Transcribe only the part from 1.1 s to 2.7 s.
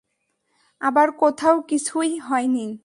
কোথাও কিছুই হয়নি।